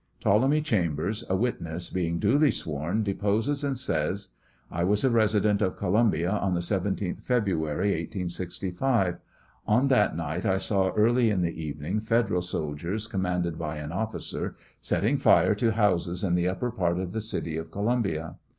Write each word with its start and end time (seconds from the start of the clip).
Ptolemy 0.19 0.61
Chambers, 0.61 1.23
a 1.29 1.35
witness, 1.35 1.91
being 1.91 2.17
duly 2.17 2.49
sworn, 2.49 3.03
de 3.03 3.13
poses 3.13 3.63
and 3.63 3.77
says: 3.77 4.29
I 4.71 4.83
was 4.83 5.03
a 5.03 5.11
resident 5.11 5.61
of 5.61 5.77
Columbia 5.77 6.31
on 6.31 6.55
the 6.55 6.59
17th 6.61 7.21
February, 7.21 7.89
1865. 7.91 9.19
On 9.67 9.89
that 9.89 10.17
night 10.17 10.43
I 10.43 10.57
saw, 10.57 10.89
early 10.95 11.29
in 11.29 11.43
the 11.43 11.53
evening, 11.63 11.99
Fed 11.99 12.29
eral 12.29 12.43
soldiers, 12.43 13.05
commanded 13.05 13.59
by 13.59 13.75
an 13.75 13.91
officer, 13.91 14.55
setting 14.79 15.17
fire 15.17 15.53
to 15.53 15.73
houses 15.73 16.23
in 16.23 16.33
the 16.33 16.47
upper 16.49 16.71
part 16.71 16.97
of 16.99 17.11
the 17.11 17.21
city 17.21 17.55
of 17.55 17.69
Columbia. 17.69 18.37